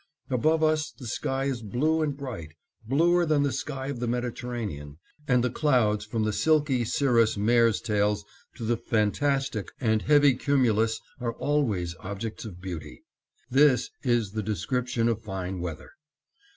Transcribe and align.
Above 0.31 0.63
us 0.63 0.91
the 0.91 1.05
sky 1.05 1.43
is 1.43 1.61
blue 1.61 2.01
and 2.01 2.17
bright, 2.17 2.55
bluer 2.87 3.23
than 3.23 3.43
the 3.43 3.51
sky 3.51 3.85
of 3.85 3.99
the 3.99 4.07
Mediterranean, 4.07 4.97
and 5.27 5.43
the 5.43 5.49
clouds 5.51 6.03
from 6.05 6.23
the 6.23 6.33
silky 6.33 6.83
cirrus 6.83 7.37
mare's 7.37 7.79
tails 7.79 8.25
to 8.55 8.63
the 8.65 8.77
fantastic 8.77 9.67
and 9.79 10.01
heavy 10.01 10.33
cumulus 10.33 10.99
are 11.19 11.33
always 11.33 11.93
objects 11.99 12.45
of 12.45 12.59
beauty. 12.59 13.03
This 13.51 13.91
is 14.01 14.31
the 14.31 14.41
description 14.41 15.07
of 15.07 15.21
fine 15.21 15.59
weather. 15.59 15.91